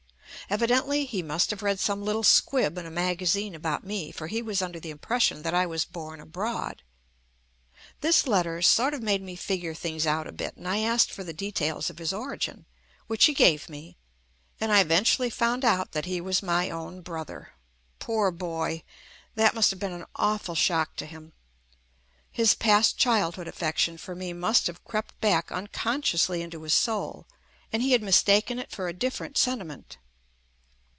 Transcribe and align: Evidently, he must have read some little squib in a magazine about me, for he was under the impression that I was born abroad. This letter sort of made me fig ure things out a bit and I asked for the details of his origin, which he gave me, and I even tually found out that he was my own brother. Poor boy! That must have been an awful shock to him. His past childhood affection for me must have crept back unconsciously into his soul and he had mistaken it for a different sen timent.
Evidently, 0.49 1.05
he 1.05 1.23
must 1.23 1.49
have 1.49 1.61
read 1.63 1.79
some 1.79 2.03
little 2.03 2.23
squib 2.23 2.77
in 2.77 2.85
a 2.85 2.91
magazine 2.91 3.55
about 3.55 3.85
me, 3.85 4.11
for 4.11 4.27
he 4.27 4.41
was 4.41 4.61
under 4.61 4.81
the 4.81 4.89
impression 4.89 5.43
that 5.43 5.53
I 5.53 5.65
was 5.65 5.85
born 5.85 6.19
abroad. 6.19 6.83
This 8.01 8.27
letter 8.27 8.61
sort 8.61 8.93
of 8.93 9.01
made 9.01 9.21
me 9.21 9.37
fig 9.37 9.63
ure 9.63 9.73
things 9.73 10.05
out 10.05 10.27
a 10.27 10.33
bit 10.33 10.57
and 10.57 10.67
I 10.67 10.79
asked 10.79 11.09
for 11.09 11.23
the 11.23 11.31
details 11.31 11.89
of 11.89 11.99
his 11.99 12.11
origin, 12.11 12.65
which 13.07 13.23
he 13.25 13.33
gave 13.33 13.69
me, 13.69 13.95
and 14.59 14.73
I 14.73 14.81
even 14.81 15.05
tually 15.05 15.31
found 15.31 15.63
out 15.63 15.93
that 15.93 16.03
he 16.03 16.19
was 16.19 16.43
my 16.43 16.69
own 16.69 16.99
brother. 16.99 17.53
Poor 17.99 18.29
boy! 18.29 18.83
That 19.35 19.55
must 19.55 19.69
have 19.71 19.79
been 19.79 19.93
an 19.93 20.05
awful 20.17 20.55
shock 20.55 20.97
to 20.97 21.05
him. 21.05 21.31
His 22.29 22.55
past 22.55 22.97
childhood 22.97 23.47
affection 23.47 23.97
for 23.97 24.15
me 24.15 24.33
must 24.33 24.67
have 24.67 24.83
crept 24.83 25.17
back 25.21 25.49
unconsciously 25.49 26.41
into 26.41 26.63
his 26.63 26.73
soul 26.73 27.25
and 27.71 27.81
he 27.81 27.93
had 27.93 28.03
mistaken 28.03 28.59
it 28.59 28.69
for 28.71 28.89
a 28.89 28.93
different 28.93 29.37
sen 29.37 29.59
timent. 29.59 29.95